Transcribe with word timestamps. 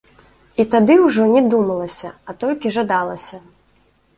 І 0.61 0.63
тады 0.75 0.95
ўжо 1.01 1.27
не 1.35 1.43
думалася, 1.51 2.09
а 2.29 2.37
толькі 2.45 2.75
жадалася. 2.79 3.37